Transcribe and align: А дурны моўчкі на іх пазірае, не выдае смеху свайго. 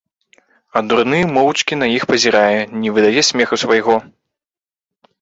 А 0.79 0.81
дурны 0.91 1.19
моўчкі 1.35 1.73
на 1.83 1.91
іх 1.97 2.03
пазірае, 2.13 2.57
не 2.81 2.89
выдае 2.99 3.21
смеху 3.31 3.55
свайго. 3.67 3.95